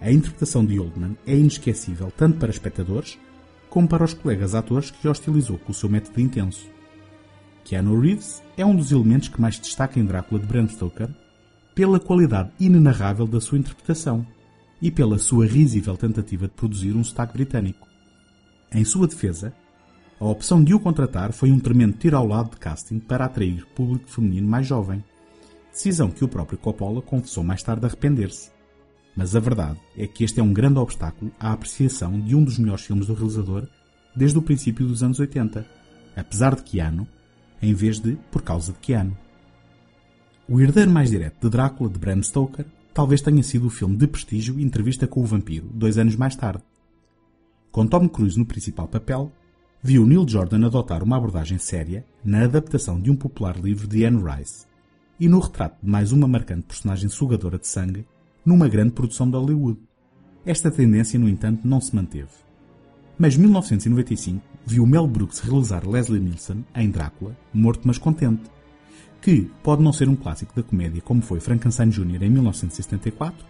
A 0.00 0.10
interpretação 0.10 0.64
de 0.64 0.78
Oldman 0.78 1.16
é 1.26 1.36
inesquecível 1.36 2.12
tanto 2.16 2.38
para 2.38 2.50
espectadores 2.50 3.18
como 3.68 3.88
para 3.88 4.04
os 4.04 4.14
colegas 4.14 4.54
atores 4.54 4.90
que 4.90 5.08
hostilizou 5.08 5.58
com 5.58 5.72
o 5.72 5.74
seu 5.74 5.88
método 5.88 6.20
intenso. 6.20 6.66
Keanu 7.64 8.00
Reeves 8.00 8.42
é 8.56 8.64
um 8.64 8.74
dos 8.74 8.92
elementos 8.92 9.28
que 9.28 9.40
mais 9.40 9.58
destaca 9.58 9.98
em 10.00 10.04
Drácula 10.04 10.40
de 10.40 10.46
Bram 10.46 10.68
Stoker 10.68 11.08
pela 11.74 12.00
qualidade 12.00 12.50
inenarrável 12.58 13.26
da 13.26 13.40
sua 13.40 13.58
interpretação 13.58 14.26
e 14.80 14.90
pela 14.90 15.18
sua 15.18 15.46
risível 15.46 15.96
tentativa 15.96 16.46
de 16.46 16.54
produzir 16.54 16.96
um 16.96 17.04
sotaque 17.04 17.34
britânico. 17.34 17.86
Em 18.72 18.84
sua 18.84 19.06
defesa, 19.06 19.52
a 20.20 20.24
opção 20.24 20.62
de 20.62 20.74
o 20.74 20.80
contratar 20.80 21.32
foi 21.32 21.52
um 21.52 21.60
tremendo 21.60 21.96
tiro 21.96 22.16
ao 22.16 22.26
lado 22.26 22.50
de 22.50 22.56
casting 22.56 22.98
para 22.98 23.24
atrair 23.24 23.64
público 23.74 24.08
feminino 24.10 24.48
mais 24.48 24.66
jovem, 24.66 25.02
decisão 25.72 26.10
que 26.10 26.24
o 26.24 26.28
próprio 26.28 26.58
Coppola 26.58 27.00
confessou 27.00 27.44
mais 27.44 27.62
tarde 27.62 27.86
arrepender-se. 27.86 28.50
Mas 29.16 29.36
a 29.36 29.40
verdade 29.40 29.78
é 29.96 30.06
que 30.08 30.24
este 30.24 30.40
é 30.40 30.42
um 30.42 30.52
grande 30.52 30.78
obstáculo 30.78 31.30
à 31.38 31.52
apreciação 31.52 32.20
de 32.20 32.34
um 32.34 32.42
dos 32.42 32.58
melhores 32.58 32.84
filmes 32.84 33.06
do 33.06 33.14
realizador 33.14 33.68
desde 34.14 34.38
o 34.38 34.42
princípio 34.42 34.86
dos 34.86 35.04
anos 35.04 35.20
80, 35.20 35.64
apesar 36.16 36.56
de 36.56 36.62
Keanu, 36.62 37.06
em 37.62 37.72
vez 37.72 38.00
de 38.00 38.16
por 38.30 38.42
causa 38.42 38.72
de 38.72 38.78
Keanu. 38.80 39.16
O 40.48 40.60
herdeiro 40.60 40.90
mais 40.90 41.10
direto 41.10 41.42
de 41.42 41.50
Drácula 41.50 41.90
de 41.90 41.98
Bram 41.98 42.22
Stoker 42.22 42.66
talvez 42.92 43.22
tenha 43.22 43.42
sido 43.44 43.68
o 43.68 43.70
filme 43.70 43.96
de 43.96 44.08
prestígio 44.08 44.58
Entrevista 44.58 45.06
com 45.06 45.20
o 45.20 45.26
Vampiro, 45.26 45.68
dois 45.72 45.96
anos 45.96 46.16
mais 46.16 46.34
tarde. 46.34 46.64
Com 47.70 47.86
Tom 47.86 48.08
Cruise 48.08 48.36
no 48.36 48.46
principal 48.46 48.88
papel, 48.88 49.30
viu 49.82 50.04
Neil 50.04 50.26
Jordan 50.28 50.66
adotar 50.66 51.02
uma 51.02 51.16
abordagem 51.16 51.58
séria 51.58 52.04
na 52.24 52.44
adaptação 52.44 53.00
de 53.00 53.10
um 53.10 53.16
popular 53.16 53.56
livro 53.56 53.86
de 53.86 54.04
Anne 54.04 54.22
Rice 54.22 54.66
e 55.20 55.28
no 55.28 55.38
retrato 55.38 55.76
de 55.82 55.88
mais 55.88 56.10
uma 56.10 56.26
marcante 56.26 56.66
personagem 56.66 57.08
sugadora 57.08 57.58
de 57.58 57.66
sangue 57.66 58.04
numa 58.44 58.68
grande 58.68 58.92
produção 58.92 59.30
de 59.30 59.36
Hollywood. 59.36 59.78
Esta 60.44 60.70
tendência, 60.70 61.18
no 61.18 61.28
entanto, 61.28 61.66
não 61.66 61.80
se 61.80 61.94
manteve. 61.94 62.30
Mas 63.18 63.36
1995 63.36 64.42
viu 64.64 64.86
Mel 64.86 65.06
Brooks 65.06 65.40
realizar 65.40 65.86
Leslie 65.86 66.20
Nielsen 66.20 66.64
em 66.74 66.90
Drácula, 66.90 67.36
Morto 67.52 67.82
Mas 67.86 67.98
Contente, 67.98 68.50
que 69.20 69.50
pode 69.62 69.82
não 69.82 69.92
ser 69.92 70.08
um 70.08 70.16
clássico 70.16 70.54
da 70.54 70.62
comédia 70.62 71.02
como 71.02 71.22
foi 71.22 71.40
Frankenstein 71.40 71.90
Jr. 71.90 72.22
em 72.22 72.30
1974, 72.30 73.44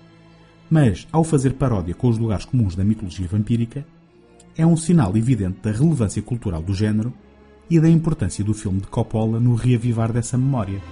mas, 0.71 1.07
ao 1.11 1.25
fazer 1.25 1.55
paródia 1.55 1.95
com 1.95 2.09
os 2.09 2.19
lugares 2.19 2.45
comuns 2.45 2.75
da 2.75 2.85
mitologia 2.85 3.27
vampírica, 3.27 3.87
é 4.59 4.67
um 4.67 4.77
sinal 4.77 5.17
evidente 5.17 5.61
da 5.63 5.71
relevância 5.71 6.21
cultural 6.21 6.61
do 6.61 6.75
género 6.75 7.15
e 7.71 7.79
da 7.79 7.89
importância 7.89 8.43
do 8.43 8.53
filme 8.53 8.81
de 8.81 8.89
Coppola 8.89 9.39
no 9.39 9.55
reavivar 9.55 10.13
dessa 10.13 10.37
memória. 10.37 10.83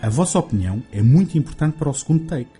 A 0.00 0.08
vossa 0.08 0.38
opinião 0.38 0.80
é 0.92 1.02
muito 1.02 1.36
importante 1.36 1.76
para 1.76 1.88
o 1.88 1.94
segundo 1.94 2.26
take. 2.26 2.59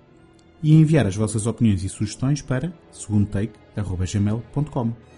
e 0.63 0.73
enviar 0.73 1.07
as 1.07 1.15
vossas 1.15 1.47
opiniões 1.47 1.83
e 1.83 1.89
sugestões 1.89 2.41
para 2.41 2.71
segundotake.gmail.com. 2.91 5.10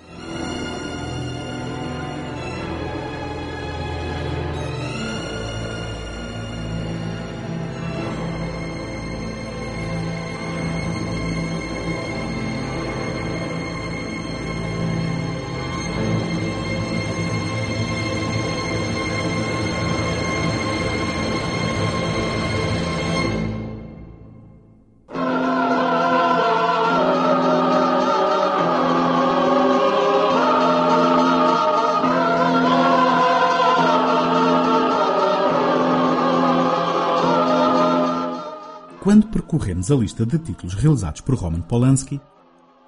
Quando 39.54 39.60
percorremos 39.60 39.92
a 39.92 39.96
lista 39.96 40.26
de 40.26 40.40
títulos 40.40 40.74
realizados 40.74 41.22
por 41.22 41.36
Roman 41.36 41.62
Polanski, 41.62 42.20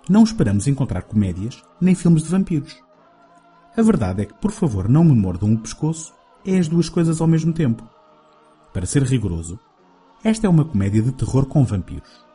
não 0.09 0.23
esperamos 0.23 0.65
encontrar 0.65 1.03
comédias 1.03 1.63
nem 1.79 1.93
filmes 1.93 2.23
de 2.23 2.29
vampiros. 2.29 2.75
A 3.77 3.83
verdade 3.83 4.23
é 4.23 4.25
que, 4.25 4.33
por 4.33 4.49
favor, 4.49 4.89
não 4.89 5.03
me 5.03 5.13
mordam 5.13 5.53
o 5.53 5.59
pescoço, 5.59 6.11
é 6.43 6.57
as 6.57 6.67
duas 6.67 6.89
coisas 6.89 7.21
ao 7.21 7.27
mesmo 7.27 7.53
tempo. 7.53 7.87
Para 8.73 8.87
ser 8.87 9.03
rigoroso, 9.03 9.59
esta 10.23 10.47
é 10.47 10.49
uma 10.49 10.65
comédia 10.65 11.03
de 11.03 11.11
terror 11.11 11.45
com 11.45 11.63
vampiros. 11.63 12.25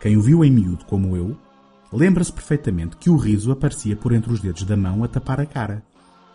Quem 0.00 0.16
o 0.16 0.22
viu 0.22 0.42
em 0.42 0.50
miúdo 0.50 0.86
como 0.86 1.14
eu, 1.14 1.36
lembra-se 1.92 2.32
perfeitamente 2.32 2.96
que 2.96 3.10
o 3.10 3.18
riso 3.18 3.52
aparecia 3.52 3.94
por 3.94 4.14
entre 4.14 4.32
os 4.32 4.40
dedos 4.40 4.62
da 4.62 4.78
mão 4.78 5.04
a 5.04 5.08
tapar 5.08 5.42
a 5.42 5.46
cara, 5.46 5.84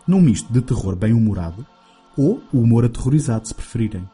num 0.05 0.21
misto 0.21 0.53
de 0.53 0.61
terror 0.61 0.95
bem-humorado 0.95 1.65
ou 2.15 2.43
o 2.53 2.59
humor 2.59 2.85
aterrorizado, 2.85 3.47
se 3.47 3.55
preferirem. 3.55 4.07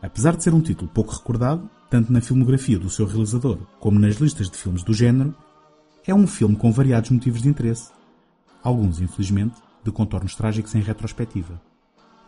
Apesar 0.00 0.36
de 0.36 0.44
ser 0.44 0.54
um 0.54 0.60
título 0.60 0.88
pouco 0.94 1.12
recordado, 1.12 1.68
tanto 1.90 2.12
na 2.12 2.20
filmografia 2.20 2.78
do 2.78 2.88
seu 2.88 3.04
realizador 3.04 3.58
como 3.80 3.98
nas 3.98 4.16
listas 4.16 4.48
de 4.48 4.56
filmes 4.56 4.84
do 4.84 4.94
género, 4.94 5.34
é 6.06 6.14
um 6.14 6.26
filme 6.26 6.54
com 6.54 6.70
variados 6.70 7.10
motivos 7.10 7.42
de 7.42 7.48
interesse, 7.48 7.90
alguns, 8.62 9.00
infelizmente, 9.00 9.56
de 9.84 9.90
contornos 9.90 10.34
trágicos 10.34 10.74
em 10.74 10.80
retrospectiva. 10.80 11.60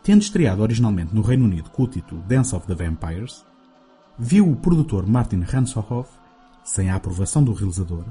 Tendo 0.03 0.21
estreado 0.21 0.61
originalmente 0.61 1.15
no 1.15 1.21
Reino 1.21 1.45
Unido 1.45 1.69
com 1.69 1.83
o 1.83 1.87
título 1.87 2.21
Dance 2.23 2.53
of 2.53 2.67
the 2.67 2.75
Vampires, 2.75 3.45
viu 4.19 4.49
o 4.49 4.55
produtor 4.55 5.07
Martin 5.07 5.43
Hansohoff, 5.51 6.11
sem 6.63 6.89
a 6.89 6.95
aprovação 6.95 7.41
do 7.41 7.53
realizador, 7.53 8.03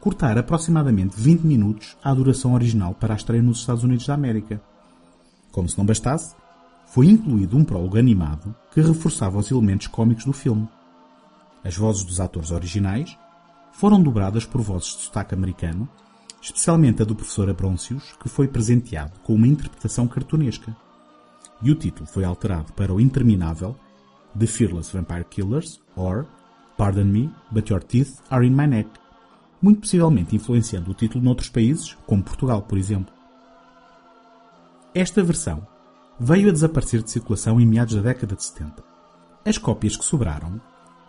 cortar 0.00 0.36
aproximadamente 0.36 1.14
20 1.16 1.42
minutos 1.42 1.96
à 2.02 2.12
duração 2.12 2.54
original 2.54 2.94
para 2.94 3.14
a 3.14 3.16
estreia 3.16 3.42
nos 3.42 3.60
Estados 3.60 3.84
Unidos 3.84 4.06
da 4.06 4.14
América. 4.14 4.60
Como 5.52 5.68
se 5.68 5.78
não 5.78 5.86
bastasse, 5.86 6.34
foi 6.86 7.06
incluído 7.06 7.56
um 7.56 7.64
prólogo 7.64 7.96
animado 7.96 8.54
que 8.72 8.80
reforçava 8.80 9.38
os 9.38 9.50
elementos 9.50 9.86
cómicos 9.86 10.24
do 10.24 10.32
filme. 10.32 10.68
As 11.64 11.76
vozes 11.76 12.04
dos 12.04 12.20
atores 12.20 12.50
originais 12.50 13.18
foram 13.72 14.02
dobradas 14.02 14.44
por 14.44 14.60
vozes 14.60 14.96
de 14.96 15.02
sotaque 15.02 15.34
americano, 15.34 15.88
especialmente 16.40 17.02
a 17.02 17.04
do 17.04 17.14
professor 17.14 17.48
Abroncius, 17.48 18.14
que 18.20 18.28
foi 18.28 18.48
presenteado 18.48 19.18
com 19.20 19.34
uma 19.34 19.46
interpretação 19.46 20.08
cartunesca. 20.08 20.74
E 21.62 21.70
o 21.70 21.74
título 21.74 22.06
foi 22.06 22.24
alterado 22.24 22.72
para 22.72 22.92
o 22.92 23.00
interminável 23.00 23.76
The 24.38 24.46
Fearless 24.46 24.96
Vampire 24.96 25.24
Killers 25.24 25.80
or 25.96 26.26
Pardon 26.76 27.04
Me, 27.04 27.30
but 27.50 27.68
Your 27.68 27.82
Teeth 27.82 28.14
Are 28.30 28.46
in 28.46 28.50
My 28.50 28.66
Neck, 28.66 28.90
muito 29.60 29.80
possivelmente 29.80 30.34
influenciando 30.34 30.90
o 30.90 30.94
título 30.94 31.22
noutros 31.22 31.50
países, 31.50 31.96
como 32.06 32.22
Portugal, 32.22 32.62
por 32.62 32.78
exemplo. 32.78 33.12
Esta 34.94 35.22
versão 35.22 35.66
veio 36.18 36.48
a 36.48 36.52
desaparecer 36.52 37.02
de 37.02 37.10
circulação 37.10 37.60
em 37.60 37.66
meados 37.66 37.94
da 37.94 38.00
década 38.02 38.34
de 38.34 38.42
70. 38.42 38.82
As 39.44 39.58
cópias 39.58 39.96
que 39.96 40.04
sobraram 40.04 40.60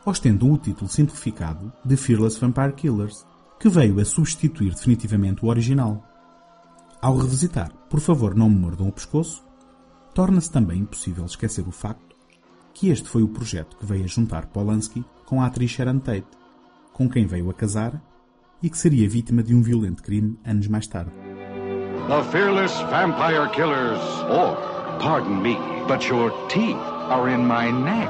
ostentam 0.05 0.51
o 0.51 0.58
título 0.58 0.89
simplificado 0.89 1.72
de 1.86 1.96
Fearless 1.96 2.39
Vampire 2.39 2.74
Killers, 2.74 3.25
que 3.60 3.70
veio 3.70 4.00
a 4.00 4.05
substituir 4.05 4.74
definitivamente 4.74 5.46
o 5.46 5.50
original. 5.50 6.03
Ao 7.01 7.15
revisitar 7.17 7.72
Por 7.89 8.00
favor 8.00 8.36
não 8.36 8.50
me 8.50 8.55
mordam 8.55 8.88
o 8.88 8.91
pescoço, 8.91 9.43
torna-se 10.13 10.51
também 10.51 10.79
impossível 10.79 11.25
esquecer 11.25 11.67
o 11.67 11.72
facto 11.72 12.12
que 12.74 12.89
este 12.89 13.08
foi 13.08 13.22
o 13.22 13.27
projeto 13.27 13.77
que 13.77 13.86
veio 13.86 14.05
a 14.05 14.08
juntar 14.08 14.48
Polanski 14.48 15.03
com 15.25 15.41
a 15.41 15.46
atriz 15.46 15.72
Sharon 15.72 16.00
Tate, 16.00 16.27
com 16.94 17.09
quem 17.09 17.25
veio 17.25 17.50
a 17.50 17.53
casar 17.53 18.01
e 18.61 18.70
que 18.70 18.77
seria 18.77 19.09
vítima 19.09 19.44
de 19.44 19.53
um 19.53 19.61
violento 19.61 20.03
crime 20.03 20.37
anos 20.46 20.68
mais 20.68 20.87
tarde. 20.87 21.11
The 22.07 22.24
Fearless 22.31 22.74
Vampire 22.90 23.50
Killers, 23.51 24.01
or, 24.29 24.57
pardon 25.00 25.42
me, 25.42 25.57
but 25.87 26.07
your 26.07 26.31
teeth 26.48 26.77
are 27.09 27.29
in 27.29 27.46
my 27.46 27.72
neck. 27.72 28.09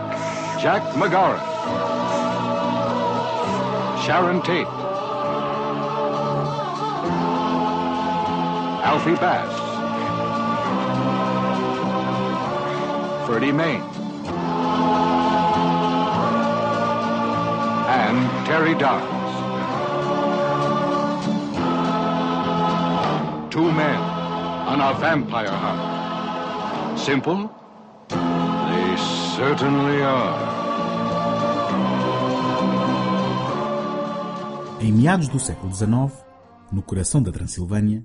Jack 0.61 0.95
McGarrett. 0.95 1.50
Sharon 4.03 4.41
Tate. 4.41 4.67
Alfie 8.83 9.15
Bass. 9.15 9.53
Freddie 13.25 13.51
Main. 13.51 13.81
And 17.87 18.45
Terry 18.47 18.75
Downs. 18.75 19.21
Two 23.53 23.71
men 23.71 23.99
on 24.67 24.81
a 24.81 24.93
vampire 24.99 25.49
hunt. 25.49 26.99
Simple? 26.99 27.49
They 28.09 28.97
certainly 29.35 30.01
are. 30.01 30.50
Em 34.83 34.91
meados 34.91 35.27
do 35.27 35.39
século 35.39 35.71
XIX, 35.71 36.25
no 36.71 36.81
coração 36.81 37.21
da 37.21 37.31
Transilvânia, 37.31 38.03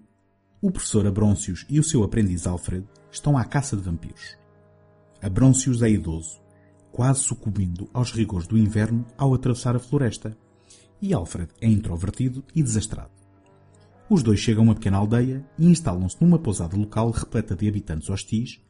o 0.61 0.71
professor 0.71 1.07
Abroncius 1.07 1.65
e 1.71 1.81
o 1.81 1.83
seu 1.83 2.05
aprendiz 2.05 2.47
Alfred 2.47 2.87
estão 3.11 3.39
à 3.39 3.47
caça 3.47 3.75
de 3.75 3.83
vampiros. 3.83 4.37
Abroncius 5.23 5.81
é 5.81 5.89
idoso, 5.89 6.39
quase 6.93 7.21
sucumbindo 7.21 7.89
aos 7.95 8.13
rigores 8.13 8.47
do 8.47 8.59
inverno 8.59 9.07
ao 9.17 9.33
atravessar 9.33 9.75
a 9.75 9.79
floresta, 9.79 10.37
e 11.01 11.15
Alfred 11.15 11.49
é 11.63 11.67
introvertido 11.67 12.45
e 12.55 12.63
desastrado. 12.63 13.11
Os 14.11 14.23
dois 14.23 14.39
chegam 14.39 14.65
a 14.65 14.67
uma 14.67 14.75
pequena 14.75 14.99
aldeia 14.99 15.43
e 15.59 15.67
instalam-se 15.67 16.19
numa 16.21 16.39
pousada 16.39 16.77
local 16.77 17.11
repleta 17.11 17.57
de 17.57 17.67
habitantes 17.67 18.11
hostis 18.11 18.61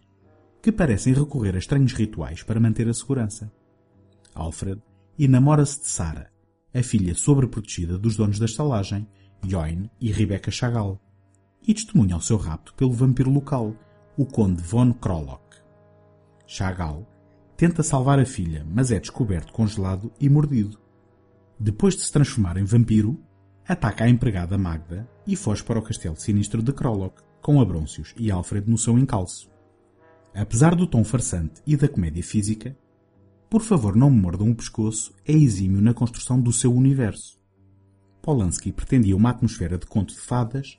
que 0.63 0.71
parecem 0.71 1.13
recorrer 1.13 1.57
a 1.57 1.59
estranhos 1.59 1.93
rituais 1.93 2.45
para 2.45 2.61
manter 2.61 2.89
a 2.89 2.95
segurança. 2.95 3.51
Alfred 4.33 4.81
enamora-se 5.19 5.81
de 5.81 5.89
Sara, 5.89 6.31
a 6.77 6.83
filha 6.83 7.15
sobreprotegida 7.15 7.97
dos 7.97 8.17
donos 8.17 8.39
da 8.39 8.45
estalagem, 8.45 9.09
Join 9.43 9.89
e 9.99 10.13
Rebecca 10.13 10.51
Chagall, 10.51 11.01
e 11.67 11.73
testemunha 11.73 12.17
o 12.17 12.21
seu 12.21 12.37
rapto 12.37 12.75
pelo 12.75 12.93
vampiro 12.93 13.31
local, 13.31 13.75
o 14.17 14.27
conde 14.27 14.63
von 14.63 14.93
Krolok. 14.93 15.57
Chagall 16.47 17.07
tenta 17.57 17.83
salvar 17.83 18.19
a 18.19 18.27
filha, 18.27 18.67
mas 18.71 18.91
é 18.91 19.01
descoberto 19.01 19.53
congelado 19.53 20.13
e 20.21 20.29
mordido. 20.29 20.79
Depois 21.59 21.97
de 21.97 22.03
se 22.03 22.13
transformar 22.13 22.59
em 22.59 22.65
vampiro, 22.65 23.19
ataca 23.67 24.05
a 24.05 24.09
empregada 24.09 24.59
Magda 24.59 25.09
e 25.27 25.35
foge 25.35 25.65
para 25.65 25.79
o 25.79 25.83
castelo 25.83 26.17
sinistro 26.17 26.63
de 26.63 26.73
Krolok, 26.73 27.23
com 27.41 27.59
Abroncius 27.59 28.15
e 28.19 28.31
Alfred 28.31 28.69
no 28.69 28.77
seu 28.77 28.99
encalço. 28.99 29.51
Apesar 30.35 30.75
do 30.75 30.87
tom 30.87 31.03
farsante 31.03 31.63
e 31.67 31.75
da 31.75 31.89
comédia 31.89 32.23
física, 32.23 32.77
Por 33.49 33.63
favor 33.63 33.95
não 33.95 34.11
me 34.11 34.21
mordam 34.21 34.51
o 34.51 34.55
pescoço 34.55 35.15
é 35.25 35.33
exímio 35.33 35.81
na 35.81 35.95
construção 35.95 36.41
do 36.41 36.53
seu 36.53 36.75
universo. 36.75 37.39
Polanski 38.21 38.73
pretendia 38.73 39.17
uma 39.17 39.31
atmosfera 39.31 39.79
de 39.79 39.87
conto 39.87 40.13
de 40.13 40.21
fadas 40.21 40.77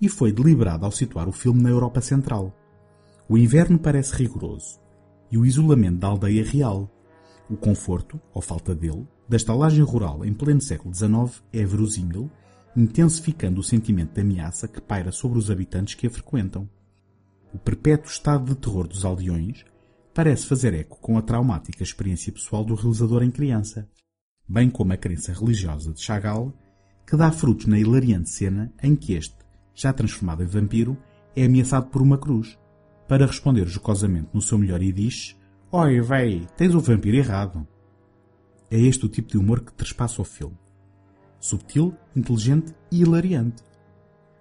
e 0.00 0.08
foi 0.08 0.32
deliberado 0.32 0.86
ao 0.86 0.90
situar 0.90 1.28
o 1.28 1.32
filme 1.32 1.62
na 1.62 1.68
Europa 1.68 2.00
Central. 2.00 2.56
O 3.28 3.36
inverno 3.36 3.78
parece 3.78 4.14
rigoroso 4.14 4.80
e 5.30 5.36
o 5.36 5.44
isolamento 5.44 5.98
da 5.98 6.08
aldeia 6.08 6.42
real. 6.42 6.90
O 7.50 7.56
conforto, 7.56 8.18
ou 8.32 8.40
falta 8.40 8.74
dele, 8.74 9.06
da 9.28 9.36
estalagem 9.36 9.84
rural 9.84 10.24
em 10.24 10.32
pleno 10.32 10.60
século 10.60 10.94
XIX 10.94 11.42
é 11.52 11.64
verosímil, 11.66 12.30
intensificando 12.74 13.60
o 13.60 13.64
sentimento 13.64 14.14
de 14.14 14.22
ameaça 14.22 14.66
que 14.66 14.80
paira 14.80 15.12
sobre 15.12 15.38
os 15.38 15.50
habitantes 15.50 15.94
que 15.94 16.06
a 16.06 16.10
frequentam. 16.10 16.66
O 17.52 17.58
perpétuo 17.58 18.10
estado 18.10 18.46
de 18.46 18.54
terror 18.54 18.88
dos 18.88 19.04
aldeões 19.04 19.64
parece 20.16 20.46
fazer 20.46 20.72
eco 20.72 20.98
com 20.98 21.18
a 21.18 21.22
traumática 21.22 21.82
experiência 21.82 22.32
pessoal 22.32 22.64
do 22.64 22.74
realizador 22.74 23.22
em 23.22 23.30
criança, 23.30 23.86
bem 24.48 24.70
como 24.70 24.94
a 24.94 24.96
crença 24.96 25.30
religiosa 25.30 25.92
de 25.92 26.00
Chagall, 26.00 26.54
que 27.06 27.18
dá 27.18 27.30
frutos 27.30 27.66
na 27.66 27.78
hilariante 27.78 28.30
cena 28.30 28.72
em 28.82 28.96
que 28.96 29.12
este, 29.12 29.36
já 29.74 29.92
transformado 29.92 30.42
em 30.42 30.46
vampiro, 30.46 30.96
é 31.36 31.44
ameaçado 31.44 31.90
por 31.90 32.00
uma 32.00 32.16
cruz, 32.16 32.58
para 33.06 33.26
responder 33.26 33.66
jocosamente 33.66 34.30
no 34.32 34.40
seu 34.40 34.56
melhor 34.56 34.82
e 34.82 34.90
diz 34.90 35.36
Oi, 35.70 36.00
véi, 36.00 36.46
tens 36.56 36.74
o 36.74 36.80
vampiro 36.80 37.18
errado. 37.18 37.68
É 38.70 38.80
este 38.80 39.04
o 39.04 39.10
tipo 39.10 39.32
de 39.32 39.36
humor 39.36 39.60
que 39.60 39.74
trespassa 39.74 40.22
o 40.22 40.24
filme. 40.24 40.56
Subtil, 41.38 41.94
inteligente 42.16 42.74
e 42.90 43.02
hilariante. 43.02 43.62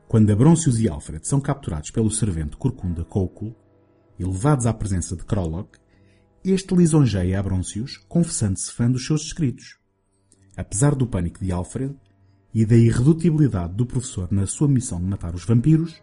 Quando 0.07 0.31
Abroncius 0.31 0.79
e 0.79 0.87
Alfred 0.87 1.27
são 1.27 1.41
capturados 1.41 1.91
pelo 1.91 2.09
servente 2.09 2.55
Corcunda 2.55 3.03
Cóculo 3.03 3.53
e 4.17 4.23
levados 4.23 4.65
à 4.65 4.73
presença 4.73 5.15
de 5.15 5.23
Krolok, 5.23 5.77
este 6.43 6.75
lisonjeia 6.75 7.39
Abroncius, 7.39 7.97
confessando-se 8.07 8.71
fã 8.71 8.89
dos 8.89 9.05
seus 9.05 9.23
escritos. 9.23 9.77
Apesar 10.55 10.93
do 10.93 11.07
pânico 11.07 11.43
de 11.43 11.51
Alfred 11.51 11.95
e 12.53 12.65
da 12.65 12.75
irredutibilidade 12.75 13.73
do 13.73 13.85
professor 13.85 14.31
na 14.31 14.45
sua 14.45 14.67
missão 14.67 14.99
de 14.99 15.05
matar 15.05 15.33
os 15.33 15.43
vampiros, 15.43 16.01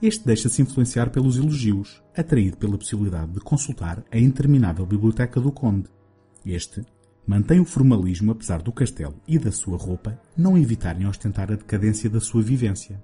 este 0.00 0.24
deixa-se 0.24 0.62
influenciar 0.62 1.10
pelos 1.10 1.36
elogios, 1.36 2.02
atraído 2.16 2.56
pela 2.56 2.78
possibilidade 2.78 3.32
de 3.32 3.40
consultar 3.40 4.04
a 4.10 4.18
interminável 4.18 4.86
biblioteca 4.86 5.40
do 5.40 5.50
Conde. 5.50 5.88
Este 6.46 6.84
mantém 7.26 7.58
o 7.58 7.64
formalismo 7.64 8.32
apesar 8.32 8.62
do 8.62 8.72
castelo 8.72 9.20
e 9.26 9.38
da 9.38 9.50
sua 9.50 9.76
roupa 9.76 10.20
não 10.36 10.58
evitarem 10.58 11.06
ostentar 11.06 11.50
a 11.50 11.56
decadência 11.56 12.08
da 12.08 12.20
sua 12.20 12.42
vivência. 12.42 13.02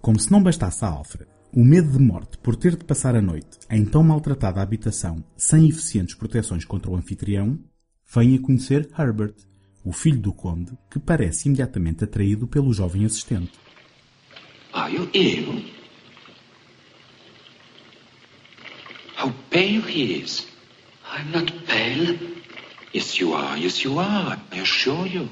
Como 0.00 0.18
se 0.18 0.30
não 0.30 0.42
bastasse 0.42 0.84
a 0.84 0.88
Alfred 0.88 1.35
o 1.56 1.64
medo 1.64 1.90
de 1.90 1.98
morte 1.98 2.36
por 2.36 2.54
ter 2.54 2.76
de 2.76 2.84
passar 2.84 3.16
a 3.16 3.22
noite 3.22 3.58
em 3.70 3.82
tão 3.82 4.04
maltratada 4.04 4.60
habitação 4.60 5.24
sem 5.38 5.66
eficientes 5.66 6.14
proteções 6.14 6.66
contra 6.66 6.90
o 6.90 6.94
anfitrião 6.94 7.58
vem 8.14 8.34
a 8.34 8.38
conhecer 8.38 8.90
Herbert, 8.98 9.34
o 9.82 9.90
filho 9.90 10.20
do 10.20 10.34
conde, 10.34 10.76
que 10.90 10.98
parece 10.98 11.48
imediatamente 11.48 12.04
atraído 12.04 12.46
pelo 12.46 12.74
jovem 12.74 13.06
assistente. 13.06 13.52
Ah, 14.70 14.90
eu, 14.90 15.08
eu? 15.14 15.64
How 19.18 19.32
pale 19.48 19.80
he 19.80 20.20
is. 20.22 20.46
I'm 21.10 21.30
not 21.32 21.50
pale. 21.64 22.18
Yes, 22.94 23.18
you 23.18 23.32
are. 23.32 23.58
Yes, 23.58 23.82
you 23.82 23.98
are. 23.98 24.38
I 24.52 24.60
assure 24.60 25.08
you. 25.08 25.30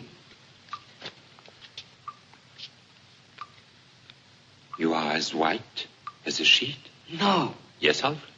You 4.78 4.94
are 4.94 5.14
as 5.14 5.34
white 5.34 5.93
as 6.26 6.40
a 6.40 6.44
sheet? 6.44 6.76
No. 7.12 7.54
Yes, 7.80 8.02
Alfred. 8.02 8.32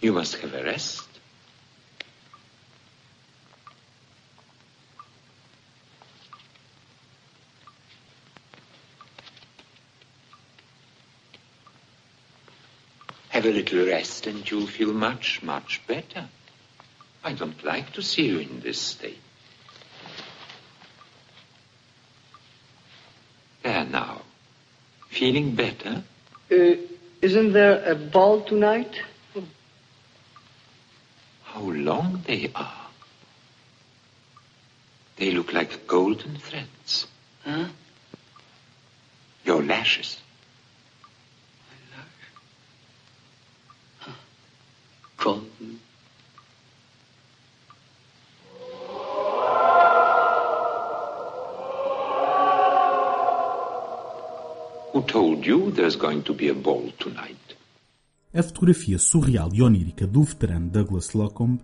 You 0.00 0.12
must 0.12 0.36
have 0.36 0.54
a 0.54 0.64
rest. 0.64 1.08
Have 13.28 13.46
a 13.46 13.50
little 13.50 13.86
rest 13.86 14.26
and 14.26 14.48
you'll 14.50 14.66
feel 14.66 14.92
much, 14.92 15.42
much 15.42 15.80
better. 15.86 16.28
I 17.24 17.32
don't 17.32 17.64
like 17.64 17.92
to 17.92 18.02
see 18.02 18.26
you 18.26 18.40
in 18.40 18.60
this 18.60 18.78
state. 18.78 19.20
There 23.62 23.84
now. 23.84 24.22
Feeling 25.22 25.54
better? 25.54 26.02
Uh, 26.50 26.74
isn't 27.20 27.52
there 27.52 27.88
a 27.88 27.94
ball 27.94 28.40
tonight? 28.40 28.92
How 31.44 31.60
long 31.60 32.24
they 32.26 32.50
are. 32.56 32.88
They 35.18 35.30
look 35.30 35.52
like 35.52 35.86
golden 35.86 36.38
threads. 36.38 37.06
Huh? 37.44 37.68
Your 39.44 39.62
lashes. 39.62 40.18
Told 55.12 55.46
you 55.46 55.70
there's 55.72 55.94
going 55.94 56.22
to 56.22 56.32
be 56.32 56.48
a 56.48 56.54
ball 56.54 56.90
tonight? 56.98 57.36
A 58.32 58.42
fotografia 58.42 58.98
surreal 58.98 59.50
e 59.52 59.60
onírica 59.60 60.06
do 60.06 60.22
veterano 60.22 60.70
Douglas 60.70 61.12
Locombe, 61.12 61.62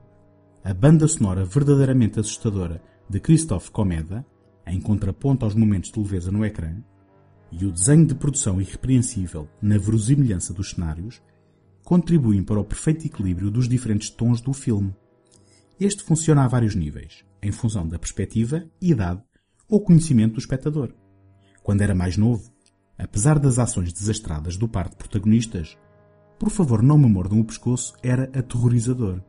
a 0.63 0.75
banda 0.75 1.09
sonora 1.09 1.47
verdadeiramente 1.47 2.21
assustadora 2.21 2.83
de 3.09 3.19
Christophe 3.19 3.71
Comeda, 3.71 4.25
em 4.67 4.79
contraponto 4.79 5.47
aos 5.47 5.55
momentos 5.55 5.91
de 5.91 5.99
leveza 5.99 6.31
no 6.31 6.45
ecrã, 6.45 6.77
e 7.51 7.65
o 7.65 7.73
desenho 7.73 8.05
de 8.05 8.15
produção 8.15 8.61
irrepreensível 8.61 9.49
na 9.63 9.79
verosimilhança 9.79 10.53
dos 10.53 10.73
cenários, 10.73 11.23
contribuem 11.83 12.45
para 12.45 12.61
o 12.61 12.65
perfeito 12.65 13.07
equilíbrio 13.07 13.51
dos 13.51 13.67
diferentes 13.67 14.11
tons 14.11 14.43
do 14.43 14.53
filme. 14.53 14.95
Este 15.81 16.03
funciona 16.03 16.45
a 16.45 16.49
vários 16.49 16.75
níveis, 16.75 17.25
em 17.43 17.51
função 17.51 17.89
da 17.89 17.99
perspectiva, 17.99 18.69
idade 18.79 19.23
ou 19.67 19.81
conhecimento 19.81 20.35
do 20.35 20.39
espectador. 20.39 20.93
Quando 21.63 21.81
era 21.81 21.95
mais 21.95 22.19
novo, 22.19 22.58
apesar 22.99 23.39
das 23.39 23.59
ações 23.59 23.93
desastradas 23.93 24.57
do 24.57 24.69
par 24.69 24.89
de 24.89 24.97
protagonistas, 24.97 25.79
por 26.39 26.51
favor 26.51 26.83
não 26.83 26.99
me 26.99 27.09
mordam 27.09 27.41
o 27.41 27.45
pescoço 27.45 27.95
era 28.03 28.25
aterrorizador. 28.37 29.23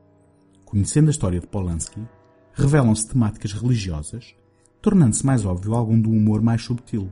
Conhecendo 0.65 1.08
a 1.08 1.12
história 1.12 1.39
de 1.39 1.47
Polanski, 1.47 2.01
revelam-se 2.53 3.08
temáticas 3.08 3.53
religiosas, 3.53 4.36
tornando-se 4.82 5.25
mais 5.25 5.45
óbvio 5.45 5.73
algum 5.75 5.99
do 5.99 6.10
humor 6.10 6.41
mais 6.41 6.63
subtil. 6.63 7.12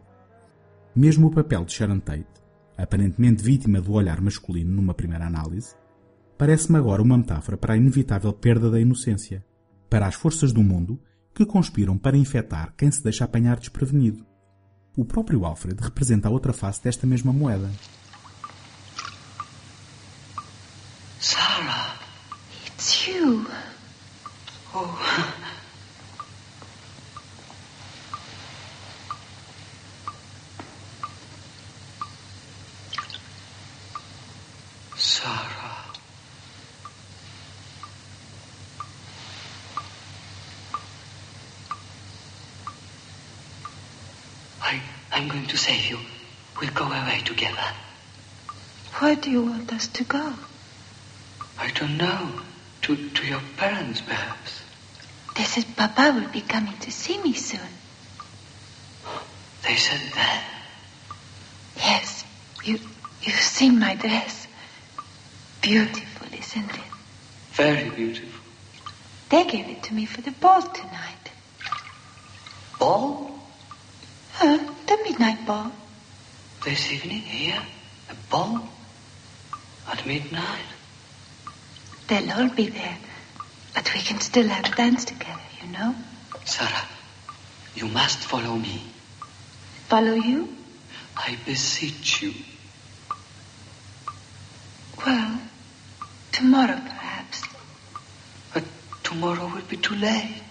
Mesmo 0.96 1.28
o 1.28 1.32
papel 1.32 1.64
de 1.64 1.74
Sharon 1.74 2.00
Tate, 2.00 2.28
aparentemente 2.78 3.44
vítima 3.44 3.82
do 3.82 3.94
olhar 3.94 4.22
masculino 4.22 4.76
numa 4.76 4.94
primeira 4.94 5.26
análise, 5.26 5.76
parece-me 6.38 6.78
agora 6.78 7.02
uma 7.02 7.18
metáfora 7.18 7.58
para 7.58 7.74
a 7.74 7.78
inevitável 7.78 8.34
perda 8.34 8.70
da 8.70 8.80
inocência, 8.80 9.44
para 9.90 10.06
as 10.06 10.16
forças 10.16 10.52
do 10.52 10.62
mundo 10.62 11.00
que 11.34 11.46
conspiram 11.46 11.98
para 11.98 12.18
infectar 12.18 12.74
quem 12.76 12.92
se 12.92 13.04
deixa 13.04 13.24
apanhar 13.24 13.58
desprevenido. 13.58 14.27
O 14.98 15.06
próprio 15.06 15.46
Alfred 15.46 15.80
representa 15.80 16.28
a 16.28 16.32
outra 16.32 16.52
face 16.52 16.82
desta 16.82 17.06
mesma 17.06 17.32
moeda. 17.32 17.70
Sarah. 21.20 21.94
It's 22.66 23.08
you. 23.08 23.46
Oh. 24.74 25.34
I'm 45.18 45.30
going 45.30 45.48
to 45.48 45.58
save 45.58 45.90
you. 45.90 45.98
We'll 46.62 46.70
go 46.74 46.86
away 46.86 47.22
together. 47.26 47.74
Where 49.00 49.16
do 49.16 49.32
you 49.32 49.42
want 49.42 49.74
us 49.74 49.88
to 49.88 50.04
go? 50.04 50.34
I 51.58 51.72
don't 51.72 51.98
know. 51.98 52.42
To, 52.84 52.96
to 52.96 53.26
your 53.26 53.42
parents, 53.58 54.00
perhaps. 54.00 54.62
They 55.36 55.42
said 55.42 55.66
Papa 55.76 56.14
will 56.14 56.30
be 56.30 56.42
coming 56.42 56.78
to 56.82 56.92
see 56.92 57.20
me 57.20 57.34
soon. 57.34 57.68
They 59.64 59.76
said 59.76 60.02
that. 60.14 60.44
Yes, 61.78 62.24
you, 62.64 62.80
you've 63.24 63.40
seen 63.40 63.80
my 63.80 63.96
dress. 63.96 64.48
Beautiful, 65.62 66.28
isn't 66.32 66.76
it? 66.76 66.92
Very 67.54 67.90
beautiful. 67.90 68.40
They 69.30 69.46
gave 69.46 69.68
it 69.68 69.82
to 69.86 69.96
me 69.96 70.06
for 70.06 70.22
the 70.22 70.32
ball 70.32 70.62
tonight. 70.62 71.32
Ball? 72.78 73.32
Huh? 74.34 74.76
The 74.88 74.98
midnight 75.04 75.46
ball. 75.46 75.72
This 76.64 76.92
evening 76.94 77.22
here? 77.22 77.62
A 78.10 78.16
ball? 78.32 78.70
At 79.92 80.06
midnight? 80.06 80.64
They'll 82.08 82.32
all 82.32 82.48
be 82.50 82.70
there. 82.70 82.98
But 83.74 83.94
we 83.94 84.00
can 84.00 84.22
still 84.22 84.48
have 84.48 84.66
a 84.72 84.76
dance 84.76 85.04
together, 85.04 85.42
you 85.62 85.68
know? 85.74 85.94
Sarah, 86.46 86.88
you 87.76 87.88
must 87.90 88.20
follow 88.20 88.56
me. 88.56 88.82
Follow 89.90 90.14
you? 90.14 90.56
I 91.18 91.38
beseech 91.46 92.22
you. 92.22 92.34
Well, 95.06 95.40
tomorrow 96.32 96.80
perhaps. 96.80 97.44
But 98.54 98.64
tomorrow 99.04 99.52
will 99.54 99.68
be 99.70 99.78
too 99.78 99.96
late. 99.96 100.44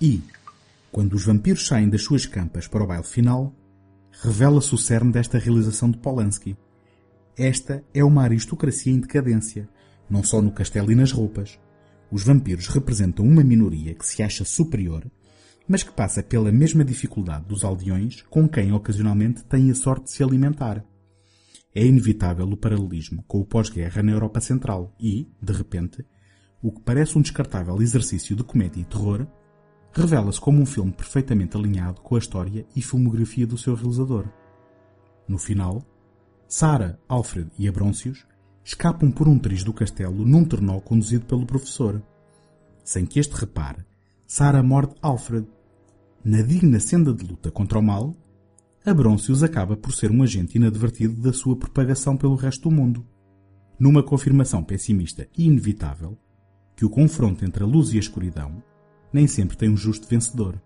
E, 0.00 0.20
quando 0.94 1.14
os 1.14 1.26
vampiros 1.26 1.66
saem 1.66 1.88
das 1.88 2.02
suas 2.02 2.24
campas 2.24 2.68
para 2.68 2.84
o 2.84 2.86
baile 2.86 3.02
final, 3.02 3.52
revela-se 4.22 4.72
o 4.76 4.78
cerne 4.78 5.10
desta 5.10 5.40
realização 5.40 5.90
de 5.90 5.98
Polanski. 5.98 6.56
Esta 7.36 7.82
é 7.92 8.04
uma 8.04 8.22
aristocracia 8.22 8.92
em 8.92 9.00
decadência, 9.00 9.68
não 10.08 10.22
só 10.22 10.40
no 10.40 10.52
castelo 10.52 10.92
e 10.92 10.94
nas 10.94 11.10
roupas. 11.10 11.58
Os 12.12 12.22
vampiros 12.22 12.68
representam 12.68 13.26
uma 13.26 13.42
minoria 13.42 13.92
que 13.92 14.06
se 14.06 14.22
acha 14.22 14.44
superior, 14.44 15.04
mas 15.66 15.82
que 15.82 15.90
passa 15.90 16.22
pela 16.22 16.52
mesma 16.52 16.84
dificuldade 16.84 17.46
dos 17.46 17.64
aldeões 17.64 18.22
com 18.30 18.48
quem 18.48 18.72
ocasionalmente 18.72 19.42
tem 19.46 19.72
a 19.72 19.74
sorte 19.74 20.04
de 20.04 20.12
se 20.12 20.22
alimentar. 20.22 20.84
É 21.74 21.84
inevitável 21.84 22.48
o 22.48 22.56
paralelismo 22.56 23.24
com 23.26 23.40
o 23.40 23.44
pós-guerra 23.44 24.00
na 24.00 24.12
Europa 24.12 24.40
Central 24.40 24.94
e, 25.00 25.28
de 25.42 25.52
repente, 25.52 26.06
o 26.62 26.70
que 26.70 26.82
parece 26.82 27.18
um 27.18 27.20
descartável 27.20 27.82
exercício 27.82 28.36
de 28.36 28.44
comédia 28.44 28.80
e 28.80 28.84
terror 28.84 29.26
revela-se 29.94 30.40
como 30.40 30.60
um 30.60 30.66
filme 30.66 30.92
perfeitamente 30.92 31.56
alinhado 31.56 32.00
com 32.00 32.16
a 32.16 32.18
história 32.18 32.66
e 32.74 32.82
filmografia 32.82 33.46
do 33.46 33.56
seu 33.56 33.74
realizador. 33.74 34.26
No 35.28 35.38
final, 35.38 35.82
Sarah, 36.48 36.98
Alfred 37.08 37.50
e 37.58 37.68
Abroncius 37.68 38.26
escapam 38.64 39.10
por 39.10 39.28
um 39.28 39.38
triz 39.38 39.62
do 39.62 39.72
castelo 39.72 40.24
num 40.24 40.44
trenó 40.44 40.80
conduzido 40.80 41.26
pelo 41.26 41.46
professor. 41.46 42.02
Sem 42.82 43.06
que 43.06 43.20
este 43.20 43.34
repare, 43.34 43.84
Sarah 44.26 44.62
morde 44.62 44.94
Alfred. 45.00 45.46
Na 46.24 46.42
digna 46.42 46.80
senda 46.80 47.12
de 47.12 47.24
luta 47.24 47.50
contra 47.50 47.78
o 47.78 47.82
mal, 47.82 48.14
Abroncius 48.84 49.42
acaba 49.42 49.76
por 49.76 49.92
ser 49.92 50.10
um 50.10 50.22
agente 50.22 50.56
inadvertido 50.56 51.20
da 51.20 51.32
sua 51.32 51.56
propagação 51.56 52.16
pelo 52.16 52.34
resto 52.34 52.68
do 52.68 52.74
mundo. 52.74 53.06
Numa 53.78 54.02
confirmação 54.02 54.62
pessimista 54.62 55.28
e 55.36 55.46
inevitável, 55.46 56.18
que 56.76 56.84
o 56.84 56.90
confronto 56.90 57.44
entre 57.44 57.62
a 57.62 57.66
luz 57.66 57.92
e 57.92 57.96
a 57.96 58.00
escuridão 58.00 58.62
nem 59.14 59.28
sempre 59.28 59.56
tem 59.56 59.70
um 59.70 59.76
justo 59.76 60.08
vencedor. 60.08 60.60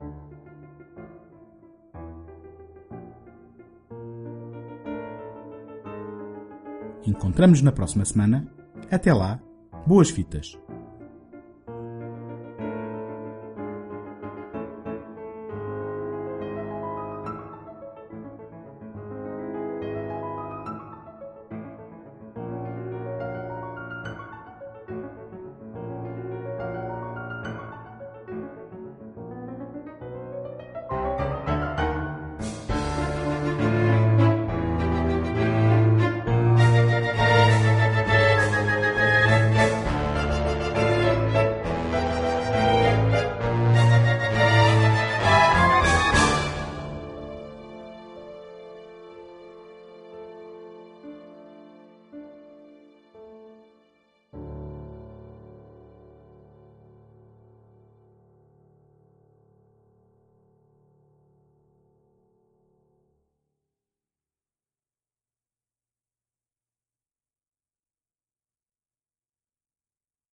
Encontramos 7.07 7.61
na 7.61 7.71
próxima 7.71 8.07
semana. 8.07 8.51
Até 8.91 9.13
lá, 9.13 9.39
boas 9.87 10.09
fitas! 10.09 10.59